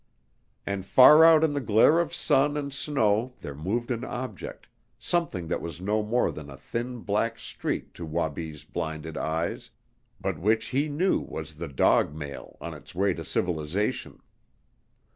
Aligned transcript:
And 0.65 0.83
far 0.83 1.23
out 1.23 1.43
in 1.43 1.53
the 1.53 1.61
glare 1.61 1.99
of 1.99 2.11
sun 2.11 2.57
and 2.57 2.73
snow 2.73 3.35
there 3.41 3.53
moved 3.53 3.91
an 3.91 4.03
object, 4.03 4.65
something 4.97 5.47
that 5.47 5.61
was 5.61 5.79
no 5.79 6.01
more 6.01 6.31
than 6.31 6.49
a 6.49 6.57
thin 6.57 7.01
black 7.01 7.37
streak 7.37 7.93
to 7.93 8.03
Wabi's 8.07 8.63
blinded 8.63 9.15
eyes 9.15 9.69
but 10.19 10.39
which 10.39 10.69
he 10.69 10.89
knew 10.89 11.19
was 11.19 11.53
the 11.57 11.67
dog 11.67 12.15
mail 12.15 12.57
on 12.59 12.73
its 12.73 12.95
way 12.95 13.13
to 13.13 13.23
civilization. 13.23 14.23